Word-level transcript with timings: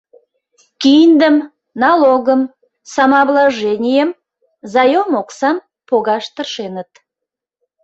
Киндым, 0.81 1.35
налогым, 1.83 2.41
самообложенийым, 2.93 4.09
заём 4.73 5.09
оксам 5.21 5.57
погаш 5.87 6.25
тыршеныт. 6.35 6.91